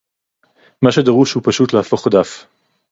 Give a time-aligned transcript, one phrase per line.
[0.81, 2.45] מה שדרוש הוא פשוט להפוך דף